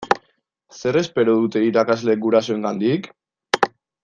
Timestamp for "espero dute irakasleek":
1.01-2.25